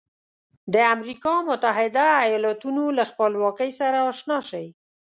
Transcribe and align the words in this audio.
د 0.73 0.75
امریکا 0.95 1.33
متحده 1.49 2.07
ایالتونو 2.25 2.83
له 2.97 3.03
خپلواکۍ 3.11 3.71
سره 3.79 3.97
آشنا 4.09 4.37
شئ. 4.49 4.65